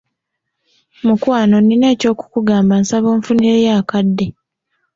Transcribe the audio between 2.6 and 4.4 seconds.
nsaba onfunireyo akadde.